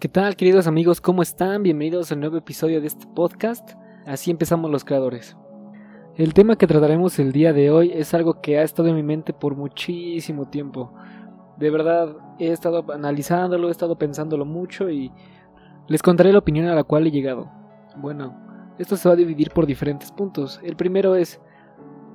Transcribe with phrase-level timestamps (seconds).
[0.00, 1.00] ¿Qué tal queridos amigos?
[1.00, 1.64] ¿Cómo están?
[1.64, 3.70] Bienvenidos al nuevo episodio de este podcast.
[4.06, 5.36] Así empezamos los creadores.
[6.14, 9.02] El tema que trataremos el día de hoy es algo que ha estado en mi
[9.02, 10.94] mente por muchísimo tiempo.
[11.56, 15.10] De verdad, he estado analizándolo, he estado pensándolo mucho y
[15.88, 17.50] les contaré la opinión a la cual he llegado.
[17.96, 18.40] Bueno,
[18.78, 20.60] esto se va a dividir por diferentes puntos.
[20.62, 21.40] El primero es,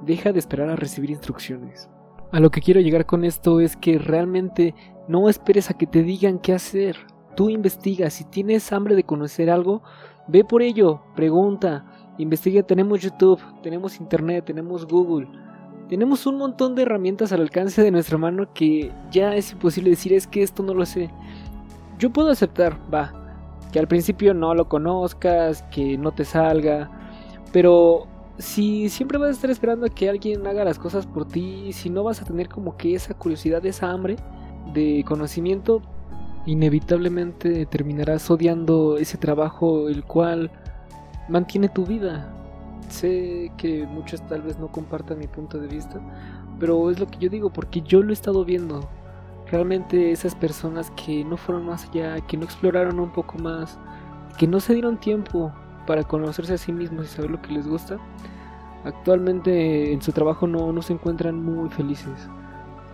[0.06, 1.90] deja de esperar a recibir instrucciones.
[2.32, 4.74] A lo que quiero llegar con esto es que realmente
[5.10, 6.96] no esperes a que te digan qué hacer.
[7.36, 9.82] Tú investiga, si tienes hambre de conocer algo,
[10.28, 11.86] ve por ello, pregunta,
[12.18, 15.28] investiga, tenemos YouTube, tenemos Internet, tenemos Google.
[15.90, 20.14] Tenemos un montón de herramientas al alcance de nuestra mano que ya es imposible decir
[20.14, 21.10] es que esto no lo sé.
[22.00, 23.14] Yo puedo aceptar, va,
[23.72, 26.90] que al principio no lo conozcas, que no te salga,
[27.52, 28.08] pero
[28.38, 31.90] si siempre vas a estar esperando a que alguien haga las cosas por ti, si
[31.90, 34.16] no vas a tener como que esa curiosidad, esa hambre
[34.74, 35.82] de conocimiento,
[36.46, 40.52] inevitablemente terminarás odiando ese trabajo el cual
[41.30, 42.34] mantiene tu vida.
[42.90, 46.02] Sé que muchos tal vez no compartan mi punto de vista,
[46.60, 48.88] pero es lo que yo digo porque yo lo he estado viendo.
[49.50, 53.78] Realmente esas personas que no fueron más allá, que no exploraron un poco más,
[54.38, 55.52] que no se dieron tiempo
[55.86, 58.00] para conocerse a sí mismos y saber lo que les gusta,
[58.84, 62.30] actualmente en su trabajo no, no se encuentran muy felices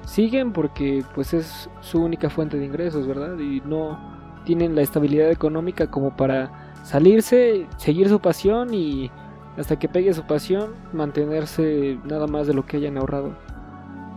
[0.10, 3.38] siguen porque pues es su única fuente de ingresos, ¿verdad?
[3.38, 4.00] Y no
[4.44, 9.12] tienen la estabilidad económica como para salirse, seguir su pasión y
[9.58, 13.36] hasta que pegue su pasión mantenerse nada más de lo que hayan ahorrado.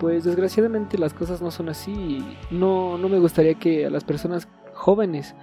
[0.00, 4.48] Pues desgraciadamente las cosas no son así no, no me gustaría que a las personas
[4.72, 5.34] jóvenes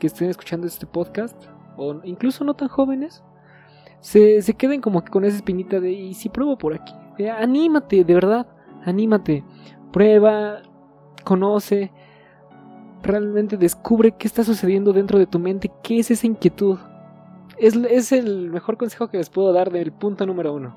[0.00, 1.36] que estén escuchando este podcast,
[1.76, 3.22] o incluso no tan jóvenes,
[4.00, 6.94] se, se queden como que con esa espinita de y si pruebo por aquí,
[7.38, 8.46] anímate, de verdad,
[8.84, 9.44] anímate
[9.92, 10.62] prueba,
[11.24, 11.92] conoce,
[13.02, 16.78] realmente descubre qué está sucediendo dentro de tu mente, qué es esa inquietud.
[17.58, 20.74] Es, es el mejor consejo que les puedo dar del punto número uno.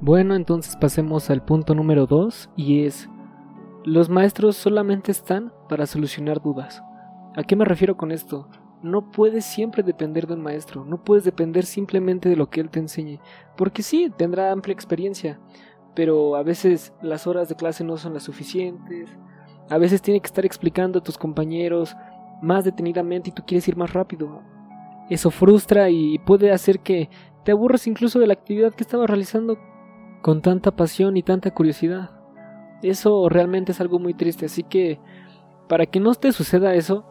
[0.00, 3.08] Bueno, entonces pasemos al punto número dos y es,
[3.84, 6.82] los maestros solamente están para solucionar dudas.
[7.36, 8.48] ¿A qué me refiero con esto?
[8.80, 12.70] No puedes siempre depender de un maestro, no puedes depender simplemente de lo que él
[12.70, 13.18] te enseñe,
[13.56, 15.40] porque sí, tendrá amplia experiencia,
[15.98, 19.10] pero a veces las horas de clase no son las suficientes,
[19.68, 21.96] a veces tiene que estar explicando a tus compañeros
[22.40, 24.40] más detenidamente y tú quieres ir más rápido.
[25.10, 27.10] Eso frustra y puede hacer que
[27.44, 29.58] te aburras incluso de la actividad que estabas realizando
[30.22, 32.10] con tanta pasión y tanta curiosidad.
[32.80, 35.00] Eso realmente es algo muy triste, así que
[35.68, 37.10] para que no te suceda eso,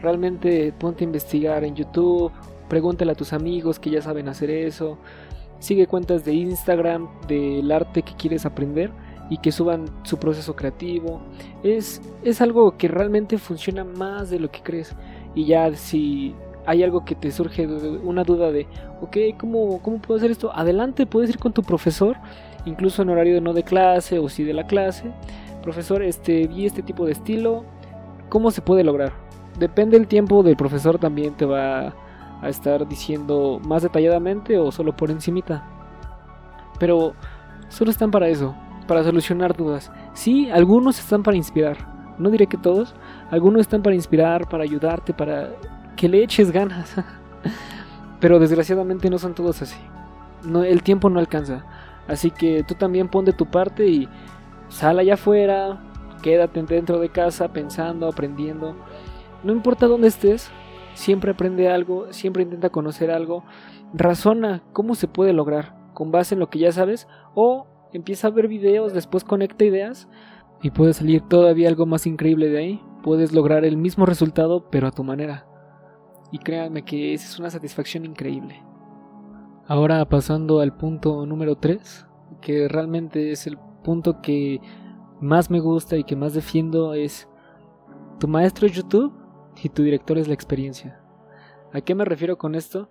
[0.00, 2.30] realmente ponte a investigar en YouTube,
[2.68, 4.96] pregúntale a tus amigos que ya saben hacer eso,
[5.58, 8.90] Sigue cuentas de Instagram del arte que quieres aprender
[9.30, 11.20] y que suban su proceso creativo.
[11.62, 14.94] Es, es algo que realmente funciona más de lo que crees.
[15.34, 16.34] Y ya si
[16.66, 18.66] hay algo que te surge una duda de,
[19.00, 20.52] ok, ¿cómo, ¿cómo puedo hacer esto?
[20.54, 22.16] Adelante, puedes ir con tu profesor,
[22.66, 25.10] incluso en horario no de clase o si de la clase.
[25.62, 27.64] Profesor, este, vi este tipo de estilo,
[28.28, 29.12] ¿cómo se puede lograr?
[29.58, 31.94] Depende del tiempo del profesor también te va
[32.42, 35.64] a estar diciendo más detalladamente o solo por encimita.
[36.78, 37.14] Pero
[37.68, 38.54] solo están para eso,
[38.86, 39.90] para solucionar dudas.
[40.14, 41.76] Sí, algunos están para inspirar.
[42.18, 42.94] No diré que todos,
[43.30, 45.50] algunos están para inspirar, para ayudarte, para
[45.96, 46.94] que le eches ganas.
[48.20, 49.78] Pero desgraciadamente no son todos así.
[50.42, 51.64] No, el tiempo no alcanza.
[52.08, 54.08] Así que tú también pon de tu parte y
[54.68, 55.78] sal allá afuera,
[56.22, 58.74] quédate dentro de casa pensando, aprendiendo.
[59.44, 60.50] No importa dónde estés,
[60.98, 63.44] siempre aprende algo, siempre intenta conocer algo,
[63.94, 68.30] razona cómo se puede lograr con base en lo que ya sabes o empieza a
[68.30, 70.08] ver videos, después conecta ideas
[70.60, 74.88] y puede salir todavía algo más increíble de ahí, puedes lograr el mismo resultado pero
[74.88, 75.46] a tu manera.
[76.32, 78.60] Y créanme que esa es una satisfacción increíble.
[79.66, 82.06] Ahora pasando al punto número 3,
[82.40, 84.60] que realmente es el punto que
[85.20, 87.28] más me gusta y que más defiendo es
[88.18, 89.17] tu maestro YouTube
[89.62, 91.00] y tu director es la experiencia.
[91.72, 92.90] ¿A qué me refiero con esto?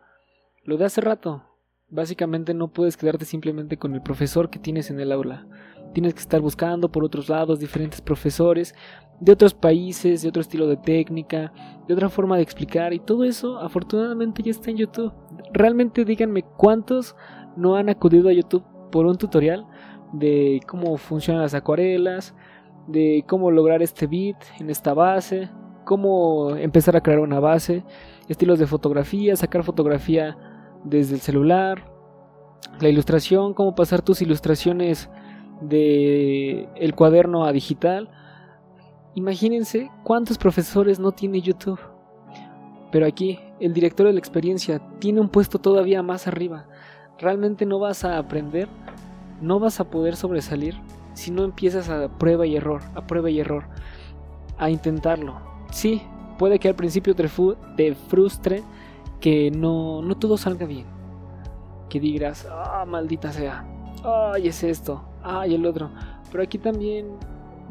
[0.64, 1.44] Lo de hace rato.
[1.90, 5.48] Básicamente no puedes quedarte simplemente con el profesor que tienes en el aula.
[5.94, 8.75] Tienes que estar buscando por otros lados diferentes profesores
[9.19, 11.52] de otros países, de otro estilo de técnica,
[11.88, 15.14] de otra forma de explicar y todo eso afortunadamente ya está en YouTube.
[15.54, 17.16] Realmente díganme cuántos
[17.56, 19.66] no han acudido a YouTube por un tutorial
[20.14, 22.36] de cómo funcionan las acuarelas,
[22.88, 25.50] de cómo lograr este beat en esta base,
[25.88, 27.86] cómo empezar a crear una base,
[28.28, 30.38] estilos de fotografía, sacar fotografía
[30.84, 31.89] desde el celular,
[32.81, 35.10] la ilustración, cómo pasar tus ilustraciones
[35.62, 38.10] de el cuaderno a digital.
[39.16, 41.80] Imagínense cuántos profesores no tiene YouTube.
[42.92, 46.68] Pero aquí, el director de la experiencia tiene un puesto todavía más arriba.
[47.18, 48.68] Realmente no vas a aprender,
[49.40, 50.75] no vas a poder sobresalir
[51.13, 53.63] si no empiezas a prueba y error, a prueba y error,
[54.57, 55.56] a intentarlo.
[55.72, 56.02] Sí,
[56.38, 57.30] puede que al principio te,
[57.75, 58.64] te frustre
[59.19, 60.86] que no, no todo salga bien.
[61.90, 63.66] Que digas, ah, maldita sea,
[64.04, 65.90] ay, es esto, ay, el otro.
[66.31, 67.08] Pero aquí también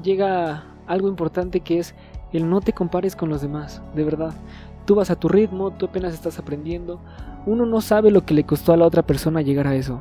[0.02, 1.94] llega algo importante que es
[2.32, 4.34] el no te compares con los demás, de verdad.
[4.84, 7.00] Tú vas a tu ritmo, tú apenas estás aprendiendo.
[7.44, 10.00] Uno no sabe lo que le costó a la otra persona llegar a eso.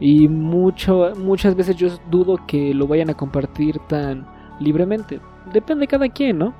[0.00, 4.26] Y mucho, muchas veces yo dudo que lo vayan a compartir tan
[4.58, 5.20] libremente.
[5.52, 6.54] Depende de cada quien, ¿no?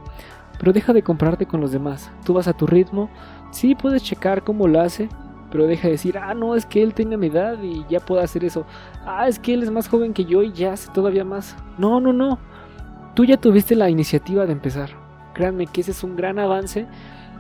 [0.63, 2.11] Pero deja de compararte con los demás.
[2.25, 3.11] Tú vas a tu ritmo.
[3.51, 5.11] Sí, puedes checar cómo lo hace.
[5.51, 8.23] Pero deja de decir, ah, no, es que él tiene mi edad y ya puedo
[8.23, 8.65] hacer eso.
[9.05, 11.57] Ah, es que él es más joven que yo y ya hace todavía más.
[11.77, 12.39] No, no, no.
[13.15, 14.91] Tú ya tuviste la iniciativa de empezar.
[15.35, 16.87] Créanme que ese es un gran avance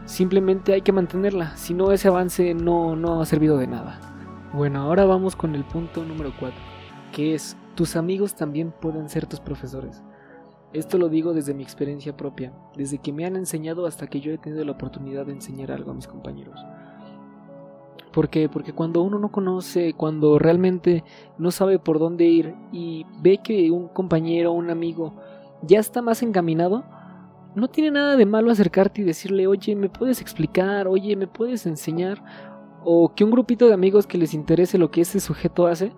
[0.05, 4.01] Simplemente hay que mantenerla, si no ese avance no, no ha servido de nada.
[4.53, 6.59] Bueno, ahora vamos con el punto número 4,
[7.13, 10.03] que es tus amigos también pueden ser tus profesores.
[10.73, 14.33] Esto lo digo desde mi experiencia propia, desde que me han enseñado hasta que yo
[14.33, 16.59] he tenido la oportunidad de enseñar algo a mis compañeros.
[18.13, 18.49] ¿Por qué?
[18.49, 21.05] Porque cuando uno no conoce, cuando realmente
[21.39, 25.15] no sabe por dónde ir y ve que un compañero, un amigo
[25.63, 26.85] ya está más encaminado,
[27.55, 30.89] no tiene nada de malo acercarte y decirle, oye, ¿me puedes explicar?
[30.89, 32.23] Oye, ¿me puedes enseñar?
[32.85, 35.93] O que un grupito de amigos que les interese lo que ese sujeto hace,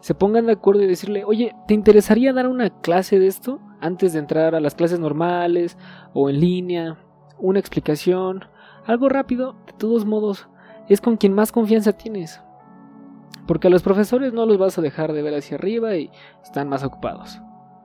[0.00, 4.12] se pongan de acuerdo y decirle, oye, ¿te interesaría dar una clase de esto antes
[4.12, 5.76] de entrar a las clases normales
[6.14, 6.98] o en línea?
[7.38, 8.44] Una explicación,
[8.86, 10.48] algo rápido, de todos modos,
[10.88, 12.40] es con quien más confianza tienes.
[13.46, 16.10] Porque a los profesores no los vas a dejar de ver hacia arriba y
[16.42, 17.40] están más ocupados.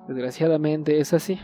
[0.07, 1.39] Desgraciadamente es así.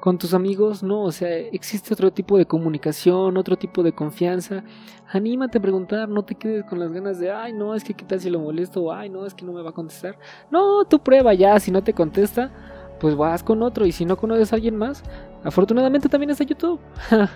[0.00, 4.62] Con tus amigos, no, o sea, existe otro tipo de comunicación, otro tipo de confianza.
[5.10, 8.04] Anímate a preguntar, no te quedes con las ganas de, ay, no, es que qué
[8.04, 10.16] tal si lo molesto, ay, no, es que no me va a contestar.
[10.52, 12.52] No, tú prueba ya, si no te contesta,
[13.00, 15.02] pues vas con otro, y si no conoces a alguien más,
[15.44, 16.80] afortunadamente también está YouTube.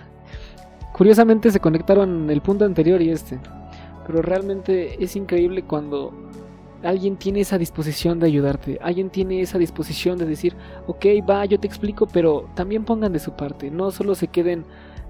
[0.93, 3.39] Curiosamente se conectaron el punto anterior y este.
[4.05, 6.13] Pero realmente es increíble cuando
[6.83, 10.55] alguien tiene esa disposición de ayudarte, alguien tiene esa disposición de decir,
[10.87, 14.65] ok, va, yo te explico, pero también pongan de su parte, no solo se queden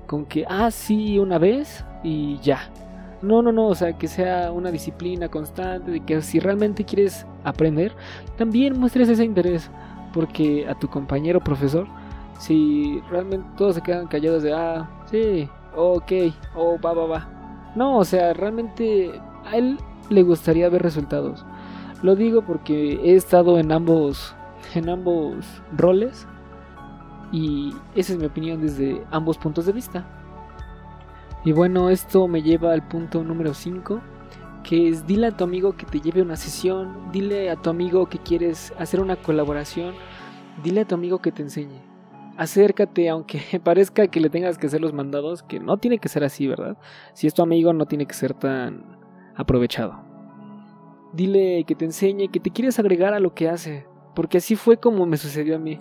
[0.06, 2.72] con que, ah, sí, una vez y ya.
[3.22, 7.26] No, no, no, o sea, que sea una disciplina constante, de que si realmente quieres
[7.44, 7.94] aprender,
[8.38, 9.72] también muestres ese interés,
[10.14, 11.88] porque a tu compañero profesor,
[12.40, 16.12] si realmente todos se quedan callados de, ah, sí, ok,
[16.56, 17.28] oh, va, va, va.
[17.76, 19.78] No, o sea, realmente a él
[20.10, 21.46] le gustaría ver resultados.
[22.02, 24.36] Lo digo porque he estado en ambos,
[24.76, 26.28] en ambos roles
[27.32, 30.06] y esa es mi opinión desde ambos puntos de vista.
[31.46, 34.00] Y bueno, esto me lleva al punto número 5,
[34.64, 38.08] que es dile a tu amigo que te lleve una sesión, dile a tu amigo
[38.08, 39.94] que quieres hacer una colaboración,
[40.64, 41.82] dile a tu amigo que te enseñe.
[42.38, 46.24] Acércate, aunque parezca que le tengas que hacer los mandados, que no tiene que ser
[46.24, 46.78] así, ¿verdad?
[47.14, 48.98] Si es tu amigo no tiene que ser tan
[49.36, 50.14] aprovechado
[51.14, 54.78] dile que te enseñe, que te quieres agregar a lo que hace, porque así fue
[54.78, 55.78] como me sucedió a mí.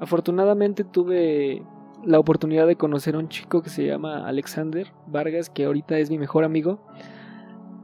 [0.00, 1.62] Afortunadamente tuve
[2.04, 6.10] la oportunidad de conocer a un chico que se llama Alexander Vargas, que ahorita es
[6.10, 6.80] mi mejor amigo,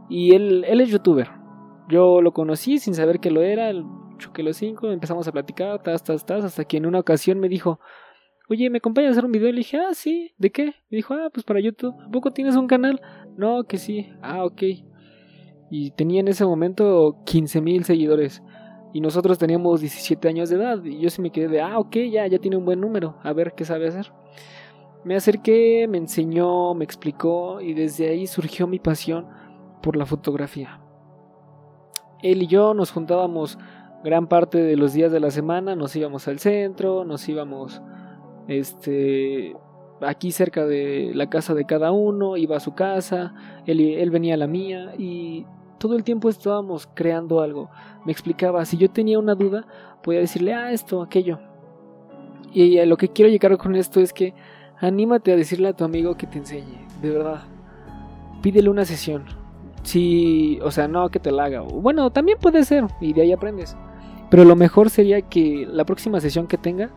[0.08, 1.30] y él, él es youtuber.
[1.88, 3.72] Yo lo conocí sin saber que lo era,
[4.18, 7.48] choqué los cinco, empezamos a platicar, tas, tas, tas, hasta que en una ocasión me
[7.48, 7.80] dijo,
[8.48, 9.50] oye, ¿me acompañas a hacer un video?
[9.50, 10.64] Le dije, ah, sí, ¿de qué?
[10.90, 11.94] Me dijo, ah, pues para YouTube.
[12.00, 13.00] ¿A poco tienes un canal?
[13.36, 14.08] No, que sí.
[14.22, 14.62] Ah, ok
[15.76, 18.42] y tenía en ese momento 15 mil seguidores.
[18.92, 20.84] Y nosotros teníamos 17 años de edad.
[20.84, 23.16] Y yo sí me quedé de, ah, ok, ya, ya tiene un buen número.
[23.24, 24.12] A ver qué sabe hacer.
[25.04, 27.60] Me acerqué, me enseñó, me explicó.
[27.60, 29.26] Y desde ahí surgió mi pasión
[29.84, 30.80] por la fotografía.
[32.22, 33.58] Él y yo nos juntábamos
[34.02, 35.76] gran parte de los días de la semana.
[35.76, 37.82] Nos íbamos al centro, nos íbamos
[38.48, 39.54] este
[40.00, 43.34] aquí cerca de la casa de cada uno, iba a su casa,
[43.66, 45.46] él, él venía a la mía y
[45.78, 47.70] todo el tiempo estábamos creando algo.
[48.06, 49.66] Me explicaba, si yo tenía una duda,
[50.02, 51.38] podía decirle, ah, esto, aquello.
[52.52, 54.34] Y lo que quiero llegar con esto es que
[54.78, 57.42] anímate a decirle a tu amigo que te enseñe, de verdad.
[58.42, 59.43] Pídele una sesión.
[59.84, 61.60] Si, o sea, no que te la haga.
[61.60, 63.76] Bueno, también puede ser, y de ahí aprendes.
[64.30, 66.90] Pero lo mejor sería que la próxima sesión que tenga,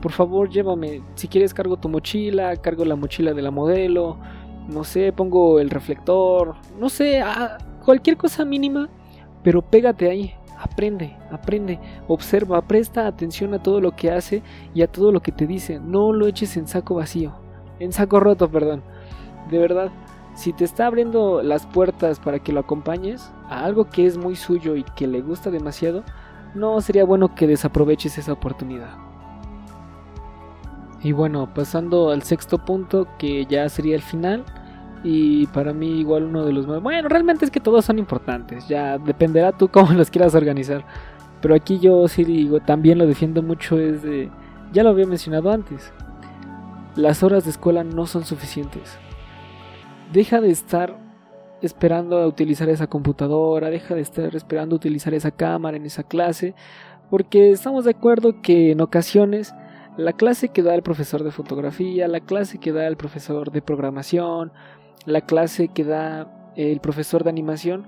[0.00, 1.02] por favor llévame.
[1.14, 4.18] Si quieres cargo tu mochila, cargo la mochila de la modelo.
[4.68, 6.54] No sé, pongo el reflector.
[6.78, 8.88] No sé, ah, cualquier cosa mínima,
[9.42, 14.42] pero pégate ahí, aprende, aprende, observa, presta atención a todo lo que hace
[14.74, 17.32] y a todo lo que te dice, no lo eches en saco vacío,
[17.78, 18.82] en saco roto, perdón.
[19.50, 19.90] De verdad,
[20.34, 24.36] si te está abriendo las puertas para que lo acompañes a algo que es muy
[24.36, 26.04] suyo y que le gusta demasiado,
[26.54, 29.10] no sería bueno que desaproveches esa oportunidad.
[31.02, 34.44] Y bueno, pasando al sexto punto, que ya sería el final.
[35.02, 36.82] Y para mí igual uno de los más...
[36.82, 38.68] Bueno, realmente es que todos son importantes.
[38.68, 40.84] Ya dependerá tú cómo los quieras organizar.
[41.40, 44.30] Pero aquí yo sí digo, también lo defiendo mucho, es de...
[44.72, 45.90] Ya lo había mencionado antes.
[46.96, 48.98] Las horas de escuela no son suficientes.
[50.12, 50.98] Deja de estar
[51.62, 56.02] esperando a utilizar esa computadora, deja de estar esperando a utilizar esa cámara en esa
[56.02, 56.56] clase,
[57.10, 59.54] porque estamos de acuerdo que en ocasiones
[59.96, 63.62] la clase que da el profesor de fotografía, la clase que da el profesor de
[63.62, 64.52] programación,
[65.06, 67.86] la clase que da el profesor de animación,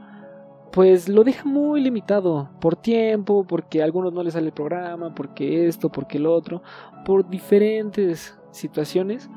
[0.71, 5.13] pues lo deja muy limitado por tiempo, porque a algunos no les sale el programa,
[5.13, 6.63] porque esto, porque el otro,
[7.05, 9.29] por diferentes situaciones,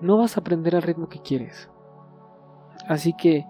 [0.00, 1.68] no vas a aprender al ritmo que quieres.
[2.90, 3.46] Así que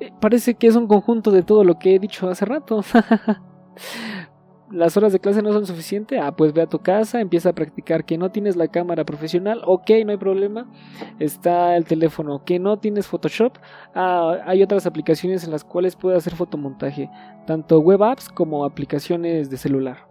[0.00, 2.82] eh, parece que es un conjunto de todo lo que he dicho hace rato.
[4.70, 7.52] las horas de clase no son suficientes, ah, pues ve a tu casa, empieza a
[7.52, 10.70] practicar que no tienes la cámara profesional, ok, no hay problema,
[11.18, 13.58] está el teléfono, que no tienes Photoshop,
[13.94, 17.10] ah, hay otras aplicaciones en las cuales puedes hacer fotomontaje,
[17.46, 20.08] tanto web apps como aplicaciones de celular.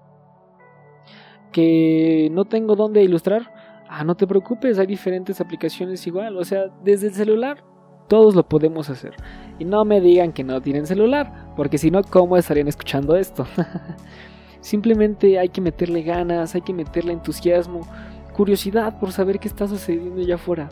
[1.51, 3.51] Que no tengo dónde ilustrar,
[3.89, 7.70] ah, no te preocupes, hay diferentes aplicaciones igual, o sea, desde el celular
[8.11, 9.13] todos lo podemos hacer.
[9.57, 13.47] Y no me digan que no tienen celular, porque si no, ¿cómo estarían escuchando esto?
[14.59, 17.87] Simplemente hay que meterle ganas, hay que meterle entusiasmo,
[18.33, 20.67] curiosidad por saber qué está sucediendo allá afuera.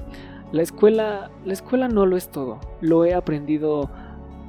[0.51, 2.59] La escuela, la escuela no lo es todo.
[2.81, 3.89] Lo he aprendido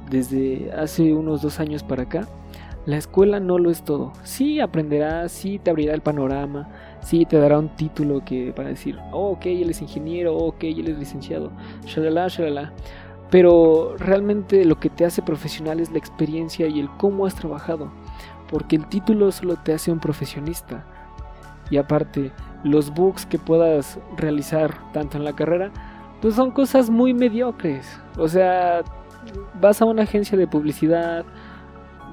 [0.09, 2.27] desde hace unos dos años para acá.
[2.85, 4.11] La escuela no lo es todo.
[4.23, 6.67] Sí aprenderás, sí te abrirá el panorama,
[7.01, 10.63] sí te dará un título que para decir, oh, ok, él es ingeniero, oh, ok,
[10.63, 11.51] él es licenciado,
[11.85, 12.73] shalala, shalala.
[13.29, 17.89] Pero realmente lo que te hace profesional es la experiencia y el cómo has trabajado
[18.51, 20.83] porque el título solo te hace un profesionista.
[21.71, 22.31] Y aparte,
[22.63, 25.71] los bugs que puedas realizar tanto en la carrera,
[26.21, 27.97] pues son cosas muy mediocres.
[28.17, 28.81] O sea,
[29.59, 31.23] vas a una agencia de publicidad,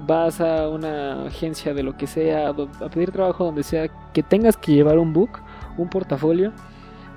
[0.07, 4.57] vas a una agencia de lo que sea, a pedir trabajo donde sea, que tengas
[4.57, 5.41] que llevar un book,
[5.77, 6.53] un portafolio,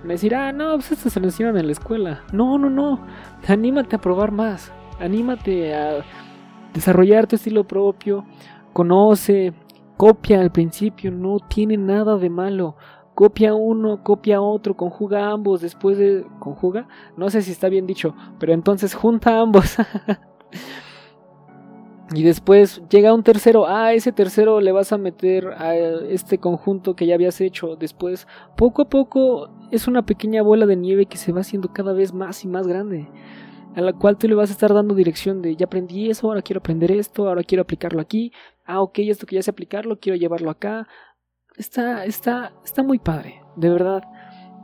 [0.04, 2.24] me decir, ah, no, pues esto se lo enseñaron en la escuela.
[2.34, 3.00] No, no, no,
[3.48, 6.04] anímate a probar más, anímate a
[6.74, 8.26] desarrollar tu estilo propio,
[8.74, 9.54] conoce,
[9.98, 12.76] copia al principio, no tiene nada de malo.
[13.14, 16.26] Copia uno, copia otro, conjuga ambos, después de...
[16.40, 16.88] ¿Conjuga?
[17.18, 19.76] No sé si está bien dicho, pero entonces junta ambos.
[22.14, 26.96] y después llega un tercero, ah, ese tercero le vas a meter a este conjunto
[26.96, 27.76] que ya habías hecho.
[27.76, 28.28] Después,
[28.58, 32.14] poco a poco, es una pequeña bola de nieve que se va haciendo cada vez
[32.14, 33.08] más y más grande
[33.76, 36.42] a la cual tú le vas a estar dando dirección de ya aprendí eso, ahora
[36.42, 38.34] quiero aprender esto, ahora quiero aplicarlo aquí,
[38.66, 40.88] ah, ok, esto que ya sé aplicarlo, quiero llevarlo acá.
[41.58, 44.04] Está, está, está muy padre, de verdad.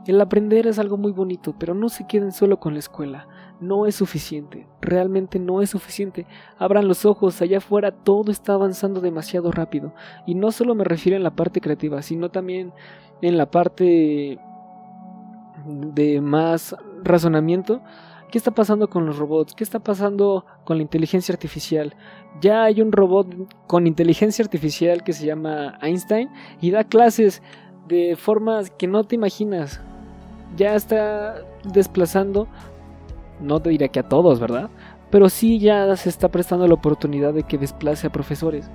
[0.06, 3.28] El aprender es algo muy bonito, pero no se queden solo con la escuela.
[3.60, 6.26] No es suficiente, realmente no es suficiente.
[6.58, 9.92] Abran los ojos, allá afuera todo está avanzando demasiado rápido.
[10.26, 12.72] Y no solo me refiero en la parte creativa, sino también
[13.20, 14.38] en la parte
[15.66, 17.82] de más razonamiento.
[18.30, 19.54] ¿Qué está pasando con los robots?
[19.54, 21.94] ¿Qué está pasando con la inteligencia artificial?
[22.40, 23.26] Ya hay un robot
[23.66, 26.28] con inteligencia artificial que se llama Einstein
[26.60, 27.42] y da clases
[27.88, 29.80] de formas que no te imaginas.
[30.56, 32.48] Ya está desplazando,
[33.40, 34.70] no te diré que a todos, ¿verdad?
[35.10, 38.70] Pero sí ya se está prestando la oportunidad de que desplace a profesores.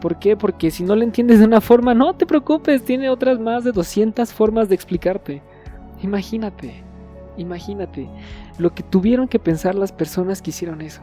[0.00, 0.36] ¿Por qué?
[0.36, 3.72] Porque si no le entiendes de una forma, no te preocupes, tiene otras más de
[3.72, 5.42] 200 formas de explicarte.
[6.02, 6.84] Imagínate,
[7.36, 8.08] imagínate
[8.58, 11.02] lo que tuvieron que pensar las personas que hicieron eso.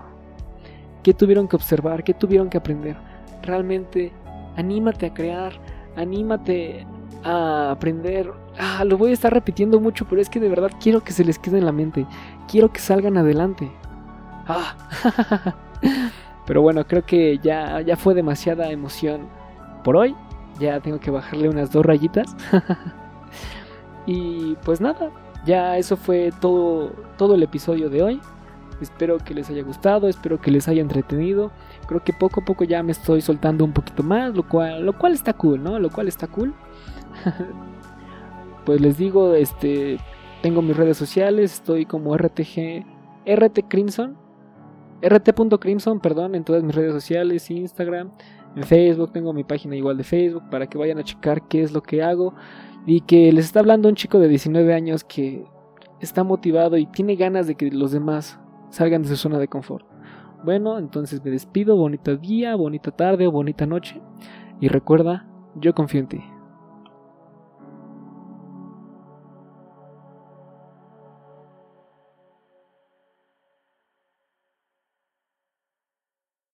[1.01, 2.03] ¿Qué tuvieron que observar?
[2.03, 2.95] ¿Qué tuvieron que aprender?
[3.41, 4.11] Realmente,
[4.55, 5.53] anímate a crear,
[5.95, 6.85] anímate
[7.23, 8.31] a aprender.
[8.59, 11.25] Ah, lo voy a estar repitiendo mucho, pero es que de verdad quiero que se
[11.25, 12.05] les quede en la mente.
[12.47, 13.71] Quiero que salgan adelante.
[14.47, 14.75] Ah.
[16.45, 19.27] pero bueno, creo que ya, ya fue demasiada emoción
[19.83, 20.15] por hoy.
[20.59, 22.35] Ya tengo que bajarle unas dos rayitas.
[24.05, 25.09] y pues nada,
[25.45, 28.21] ya eso fue todo, todo el episodio de hoy.
[28.83, 31.51] Espero que les haya gustado, espero que les haya entretenido.
[31.87, 34.97] Creo que poco a poco ya me estoy soltando un poquito más, lo cual, lo
[34.97, 35.79] cual está cool, ¿no?
[35.79, 36.53] Lo cual está cool.
[38.65, 39.97] pues les digo, este,
[40.41, 42.85] tengo mis redes sociales, estoy como RTG,
[43.25, 44.17] RT Crimson,
[45.01, 48.11] rt.crimson, perdón, en todas mis redes sociales, Instagram,
[48.55, 51.71] en Facebook, tengo mi página igual de Facebook para que vayan a checar qué es
[51.71, 52.33] lo que hago
[52.85, 55.45] y que les está hablando un chico de 19 años que
[55.99, 58.39] está motivado y tiene ganas de que los demás
[58.73, 59.85] salgan de su zona de confort.
[60.43, 64.01] Bueno, entonces me despido, bonito día, bonita tarde o bonita noche
[64.59, 66.32] y recuerda, yo confío en ti.